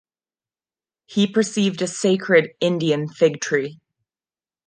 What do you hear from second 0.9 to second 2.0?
He perceived a